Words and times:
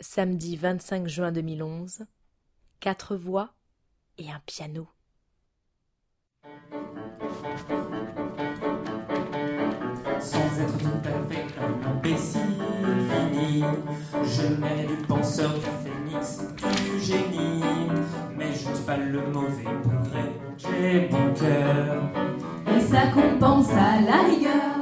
samedi 0.00 0.56
25 0.56 1.06
juin 1.06 1.30
2011, 1.30 2.06
quatre 2.80 3.16
voix 3.16 3.54
et 4.18 4.30
un 4.30 4.40
piano. 4.46 4.88
Sans 10.18 10.60
être 10.60 10.78
tout 10.78 11.08
à 11.08 11.32
fait 11.32 11.46
un 11.58 11.90
imbécile 11.90 12.40
fini, 13.30 13.64
je 14.24 14.54
mets 14.54 14.86
du 14.86 14.96
penseur, 15.06 15.54
du 15.54 15.60
phénix, 15.82 16.40
du 16.56 17.00
génie. 17.00 17.62
Mais 18.36 18.52
je 18.52 18.70
dis 18.70 18.82
pas 18.86 18.96
le 18.96 19.26
mauvais 19.30 19.64
gré, 19.64 20.32
j'ai 20.56 21.08
bon 21.08 21.34
cœur. 21.34 22.02
Et 22.74 22.80
ça 22.80 23.08
compense 23.12 23.70
à 23.70 24.00
la 24.00 24.22
rigueur. 24.28 24.79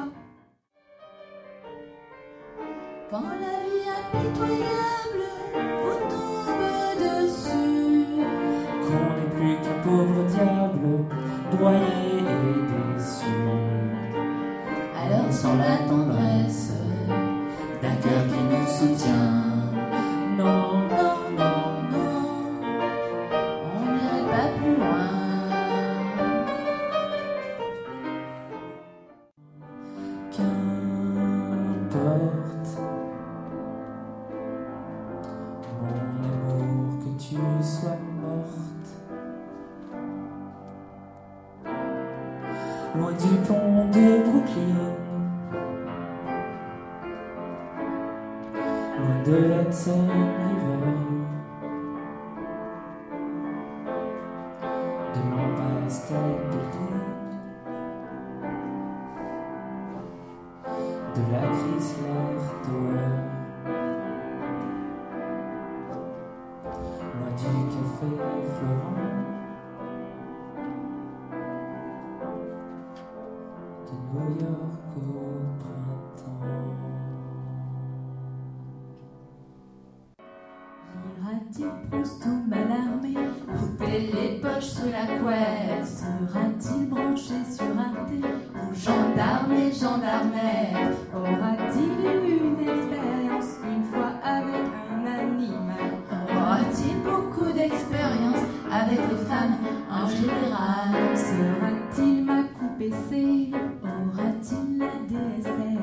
Broyé 11.59 11.79
et 12.19 12.61
déçu. 12.71 13.27
alors 14.97 15.33
sans 15.33 15.57
la 15.57 15.77
tendresse 15.89 16.73
d'un 17.83 17.97
cœur 17.97 18.23
qui 18.29 18.41
nous 18.51 18.67
soutient, 18.67 19.35
Non, 20.39 20.87
non, 20.93 21.17
non, 21.37 21.61
non, 21.93 22.15
on 23.75 23.81
n'irait 23.93 24.27
pas 24.31 24.49
plus 24.57 24.77
loin. 24.77 25.09
De 49.29 49.35
l'Hudson 49.35 50.07
River. 50.09 50.95
De 55.13 55.21
l'Empire 55.31 55.91
State 55.91 56.79
de 61.15 61.33
la 61.33 61.41
Chrysler 61.41 62.39
Tower. 62.65 63.09
Loin 67.13 67.33
du 67.37 67.51
café 67.75 68.11
Florent, 68.55 68.99
de 73.89 73.95
New 74.15 74.29
York 74.41 74.78
Ira-t-il 81.49 81.89
Proust 81.91 82.27
ou 82.27 82.49
Malarmé 82.49 83.15
Couper 83.47 84.11
les 84.13 84.41
poches 84.41 84.65
sous 84.65 84.91
la 84.91 85.07
couette. 85.19 85.87
Sera-t-il 85.87 86.89
branché 86.89 87.35
sur 87.51 87.79
Arte. 87.79 88.13
Ou 88.13 88.75
gendarme 88.75 89.53
et 89.53 89.73
Aura-t-il 91.15 91.93
eu 92.05 92.37
une 92.39 92.69
expérience 92.69 93.57
une 93.65 93.85
fois 93.85 94.13
avec 94.23 94.67
un 94.93 95.07
animal? 95.07 95.91
Aura-t-il 96.31 96.97
beaucoup 97.03 97.51
d'expérience 97.53 98.45
avec 98.71 98.99
les 98.99 99.25
femmes 99.27 99.59
en 99.91 100.09
général? 100.09 101.17
Sera-t-il 101.17 102.25
ma 102.25 102.43
coupe 102.43 102.81
essai 102.81 103.51
Aura-t-il 103.83 104.79
la 104.79 104.87
DSL 105.09 105.79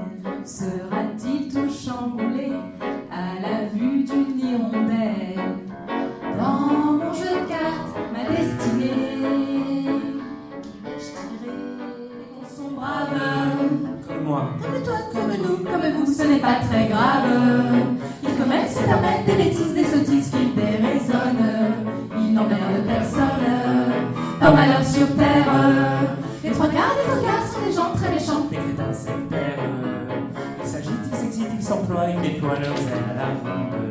pas 16.46 16.60
très 16.68 16.88
grave. 16.88 17.26
Ils 18.24 18.36
commettent, 18.36 18.70
se 18.70 18.84
permettent 18.84 19.26
des 19.26 19.44
bêtises, 19.44 19.74
des 19.74 19.84
sottises 19.84 20.30
qu'ils 20.30 20.54
déraisonnent 20.54 21.74
Ils 22.18 22.34
n'emmerdent 22.34 22.86
personne. 22.88 23.46
Par 24.40 24.54
malheur 24.54 24.86
sur 24.86 25.08
terre. 25.16 25.52
Les 26.44 26.52
trois 26.52 26.68
quarts 26.68 26.96
des 26.98 27.10
tocards 27.12 27.48
sont 27.48 27.66
des 27.66 27.74
gens 27.74 27.92
très 27.96 28.12
méchants. 28.14 28.46
Des 28.52 28.58
crétins 28.58 28.94
sectaires. 28.94 29.60
Ils 30.64 30.70
s'agitent, 30.70 30.92
ils 31.12 31.18
s'excitent, 31.18 31.54
ils 31.58 31.64
s'emploient, 31.64 32.10
ils 32.10 32.22
déploient 32.22 32.60
leurs 32.60 32.78
ailes 32.94 33.10
à 33.12 33.16
la 33.16 33.26
ronde. 33.26 33.85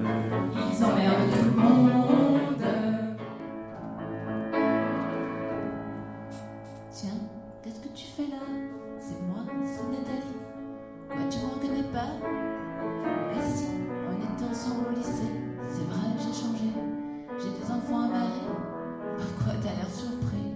Pas 11.94 13.40
si, 13.40 13.66
on 14.08 14.34
était 14.34 14.50
ensemble 14.50 14.88
au 14.90 14.96
lycée. 14.96 15.30
C'est 15.70 15.84
vrai, 15.84 16.08
j'ai 16.18 16.32
changé. 16.32 16.72
J'ai 17.38 17.50
des 17.50 17.70
enfants 17.70 18.04
à 18.04 18.08
marier. 18.08 18.50
Par 19.16 19.44
quoi 19.44 19.54
t'as 19.62 19.74
l'air 19.74 19.90
surpris? 19.90 20.53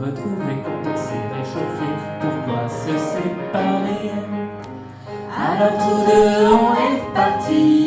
Retrouvé, 0.00 0.62
quand 0.64 0.90
on 0.90 0.96
s'est 0.96 1.28
réchauffé, 1.34 1.88
pourquoi 2.20 2.68
se 2.68 2.96
séparer? 2.96 4.12
Alors 5.36 5.74
tous 5.78 6.00
deux 6.10 6.46
on 6.52 6.72
est 6.74 7.14
partis 7.14 7.77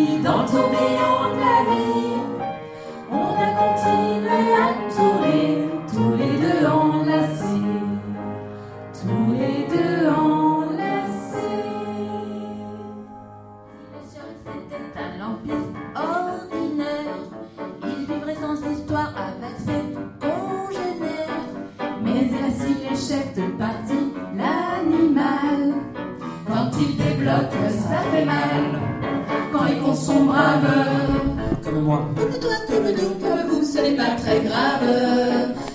il 27.40 27.72
ça 27.72 28.00
fait 28.12 28.26
mal. 28.26 28.80
Quand 29.52 29.66
ils 29.68 29.80
font 29.80 29.94
son 29.96 30.26
brave. 30.26 30.68
Comme 31.64 31.82
moi, 31.82 32.06
Comme 32.16 32.40
toi, 32.40 32.52
comme 32.68 32.86
nous, 32.86 33.14
comme 33.20 33.48
vous, 33.50 33.64
ce 33.64 33.80
n'est 33.82 33.96
pas 33.96 34.16
très 34.22 34.40
grave. 34.42 34.88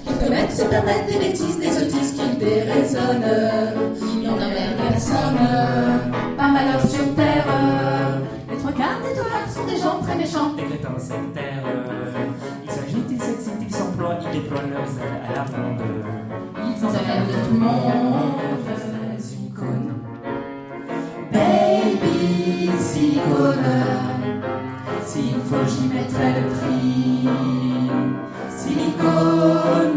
Qu'ils 0.06 0.16
commettent, 0.16 0.52
se 0.52 0.64
permettent 0.64 1.06
des 1.06 1.18
bêtises, 1.18 1.58
des 1.58 1.70
sottises 1.70 2.12
qu'ils 2.12 2.38
déraisonnent. 2.38 3.24
Ils 4.00 4.22
n'en 4.26 4.34
emmerdent 4.34 4.90
personne. 4.90 5.38
Par 6.36 6.48
malheur 6.50 6.80
sur 6.80 7.14
terre. 7.14 7.46
Les 8.50 8.56
trois 8.56 8.72
quarts 8.72 9.00
des 9.02 9.14
dollars 9.14 9.48
sont 9.48 9.66
des 9.66 9.80
gens 9.80 10.00
très 10.02 10.16
méchants. 10.16 10.52
des 10.56 10.62
crétins 10.64 10.98
sectaires. 10.98 11.64
Ils 12.64 12.70
s'agitent, 12.70 13.10
ils 13.10 13.20
s'excitent, 13.20 13.62
ils 13.62 13.74
s'emploient, 13.74 14.18
ils 14.32 14.40
déploient 14.40 14.65
l'étreinte 25.96 26.46
pris 26.60 27.28
silicone 28.56 29.95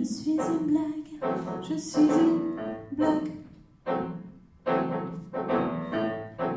Je 0.00 0.04
suis 0.06 0.30
une 0.30 0.66
blague, 0.66 1.30
je 1.62 1.76
suis 1.76 2.00
une 2.00 2.56
blague. 2.96 3.32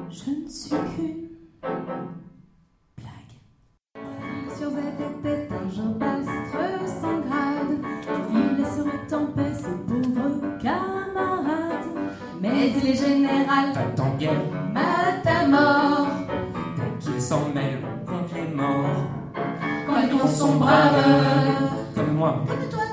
Je 0.09 0.29
ne 0.29 0.47
suis 0.47 0.69
qu'une 0.69 1.27
blague. 2.97 3.33
Sur 4.57 4.69
cette 4.71 5.21
tête, 5.23 5.51
un 5.51 5.69
Jean 5.69 5.89
Bastre 5.99 6.31
sans 7.01 7.19
grade, 7.19 7.79
il 8.31 8.61
laisserait 8.61 9.13
en 9.13 9.25
paix 9.33 9.53
ses 9.53 9.75
pauvres 9.87 10.57
camarades. 10.61 11.89
Mais 12.41 12.69
il 12.69 12.89
est 12.91 12.95
général, 12.95 13.73
Pas 13.73 14.03
en 14.03 14.15
guerre, 14.15 14.41
mat 14.73 15.25
à 15.25 15.47
mort. 15.49 16.07
dès 16.77 17.05
qu'ils 17.05 17.21
s'en 17.21 17.49
mêlent 17.49 17.83
contre 18.07 18.35
les 18.35 18.55
morts. 18.55 19.03
Quand 19.85 20.17
cons 20.17 20.27
sont 20.29 20.55
braves, 20.55 21.71
Comme 21.93 22.13
moi, 22.15 22.43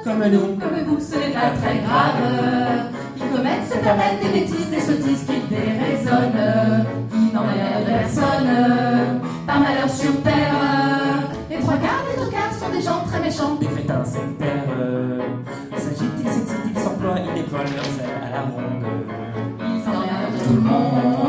comme 0.05 0.25
nous. 0.29 0.57
comme 0.57 0.79
vous, 0.87 1.01
ce 1.01 1.17
n'est 1.17 1.33
pas 1.33 1.51
très 1.61 1.79
grave. 1.79 2.91
Ils 3.17 3.37
commettent, 3.37 3.69
se 3.69 3.79
permettent 3.79 4.21
des 4.23 4.41
bêtises, 4.41 4.71
des 4.71 4.81
sottises 4.81 5.25
qu'ils 5.25 5.49
déraisonnent. 5.49 6.87
Ils 7.13 7.35
n'en 7.35 7.43
de 7.43 7.87
personne, 7.87 9.21
par 9.47 9.61
malheur 9.61 9.91
sur 9.91 10.23
terre. 10.23 10.55
Les 11.51 11.59
trois 11.59 11.77
quarts 11.77 12.05
des 12.09 12.25
deux 12.25 12.31
quarts 12.31 12.55
sont 12.55 12.71
des 12.71 12.83
gens 12.83 13.05
très 13.07 13.21
méchants. 13.21 13.57
Des 13.61 13.67
crétins 13.67 14.05
sectaires. 14.05 14.65
ils 15.73 15.79
s'excitent, 15.79 16.27
ils 16.75 16.81
s'emploient, 16.81 17.17
ils 17.19 17.35
déploient 17.35 17.61
leurs 17.61 17.95
ailes 18.01 18.21
à 18.27 18.31
la 18.31 18.43
ronde. 18.43 18.85
Ils 19.61 19.89
emmerdent 19.89 20.47
tout 20.47 20.55
le 20.55 20.61
monde. 20.61 21.20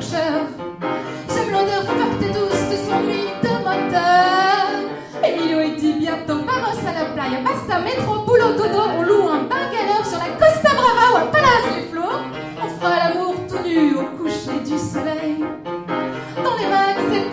J'aime 0.00 1.50
l'odeur 1.50 1.82
forte 1.84 2.22
et 2.22 2.32
douce 2.32 2.64
de 2.70 2.76
son 2.88 3.00
huile 3.06 3.34
de 3.42 3.48
moteur. 3.64 4.68
Emilio 5.24 5.60
il 5.60 5.76
dit 5.76 5.94
bientôt 5.94 6.44
vamos 6.44 6.80
à 6.86 6.92
la 6.92 7.06
playa, 7.12 7.40
basta 7.42 7.80
métro, 7.80 8.24
boulot, 8.24 8.52
dodo, 8.52 8.82
on 8.98 9.02
loue 9.02 9.28
un 9.28 9.42
bungalow 9.42 10.04
sur 10.04 10.18
la 10.18 10.30
Costa 10.38 10.70
Brava 10.74 11.12
ou 11.12 11.16
à 11.16 11.30
Palace 11.32 11.70
les 11.74 11.86
Flots. 11.90 12.20
On 12.62 12.68
fera 12.80 12.96
l'amour 13.08 13.34
tout 13.48 13.62
nu 13.66 13.94
au 13.96 14.04
coucher 14.16 14.60
du 14.64 14.78
soleil. 14.78 15.44
Dans 16.44 16.56
les 16.56 16.68
vagues, 16.68 17.04
c'est 17.10 17.30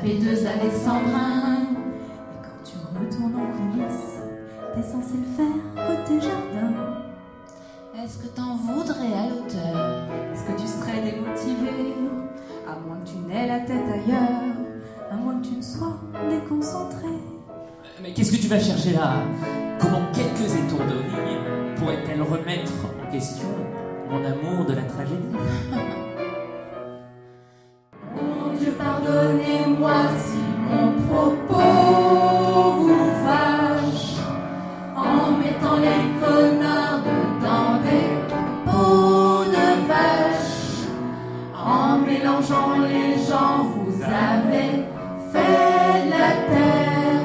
Sapé 0.00 0.14
deux 0.14 0.46
Alexandrins. 0.46 1.76
Et 2.32 2.38
quand 2.42 2.64
tu 2.64 2.76
retournes 2.78 3.36
en 3.36 3.52
coulisses, 3.52 4.16
t'es 4.74 4.82
censé 4.82 5.16
le 5.18 5.36
faire 5.36 5.86
côté 5.86 6.20
jardin. 6.20 6.72
Est-ce 8.02 8.18
que 8.18 8.28
t'en 8.28 8.56
voudrais 8.56 9.12
à 9.12 9.28
l'auteur? 9.28 10.08
Est-ce 10.32 10.44
que 10.44 10.58
tu 10.58 10.66
serais 10.66 11.02
démotivé? 11.02 11.94
À 12.66 12.78
moins 12.78 12.96
que 13.04 13.10
tu 13.10 13.16
n'aies 13.28 13.46
la 13.46 13.60
tête 13.60 13.84
ailleurs, 13.92 14.56
à 15.10 15.16
moins 15.16 15.38
que 15.38 15.48
tu 15.48 15.56
ne 15.56 15.62
sois 15.62 16.00
déconcentré. 16.30 17.08
Mais 18.02 18.14
qu'est-ce 18.14 18.32
que 18.32 18.40
tu 18.40 18.48
vas 18.48 18.60
chercher 18.60 18.92
là? 18.92 19.16
Comment 19.78 20.06
quelques 20.14 20.54
étourderies 20.54 21.76
pourraient-elles 21.76 22.22
remettre 22.22 22.72
en 22.86 23.12
question 23.12 23.48
mon 24.08 24.24
amour 24.24 24.64
de 24.64 24.72
la 24.72 24.82
tragédie? 24.82 25.36
Les 42.40 42.46
gens, 43.28 43.64
vous 43.64 44.02
avez 44.02 44.86
fait 45.30 46.06
de 46.06 46.10
la 46.10 46.32
terre 46.48 47.20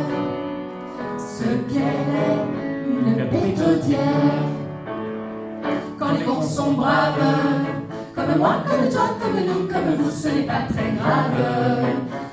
ce 1.18 1.44
qu'elle 1.72 2.12
est, 2.20 2.44
une 2.92 3.30
pétaudière. 3.30 4.44
Quand 5.98 6.12
les 6.12 6.26
cons 6.26 6.42
sont 6.42 6.74
braves, 6.74 7.14
comme 8.14 8.38
moi, 8.38 8.56
comme 8.70 8.90
toi, 8.90 9.16
comme 9.22 9.40
nous, 9.40 9.68
comme 9.74 9.96
vous, 9.98 10.12
ce 10.12 10.28
n'est 10.28 10.44
pas 10.44 10.64
très 10.68 10.92
grave. 11.00 11.86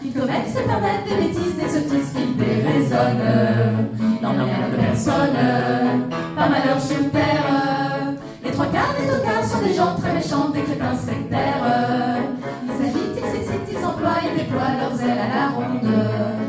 Ils 0.05 0.13
commettent, 0.13 0.49
se 0.49 0.63
permettent 0.63 1.09
des 1.09 1.27
bêtises, 1.29 1.57
des 1.57 1.69
sottises 1.69 2.13
qu'ils 2.13 2.37
déraisonnent. 2.37 3.91
Ils 4.01 4.21
n'emmerdent 4.21 4.77
personne, 4.81 5.37
par 6.35 6.51
malheur 6.51 6.81
sur 6.81 7.09
terre. 7.13 8.17
Les 8.45 8.51
trois 8.51 8.67
quarts 8.67 8.95
des 9.01 9.07
deux 9.07 9.23
quarts 9.23 9.45
sont 9.45 9.65
des 9.65 9.73
gens 9.73 9.95
très 9.95 10.15
méchants, 10.15 10.49
des 10.49 10.63
crétins 10.63 10.97
sectaires 10.97 12.22
déploient 14.53 14.75
leurs 14.77 15.03
ailes 15.03 15.19
à 15.19 15.35
la 15.35 15.49
ronde. 15.49 16.42